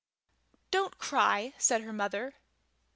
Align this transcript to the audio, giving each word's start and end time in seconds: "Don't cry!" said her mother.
"Don't 0.71 0.97
cry!" 0.97 1.53
said 1.59 1.81
her 1.83 1.93
mother. 1.93 2.33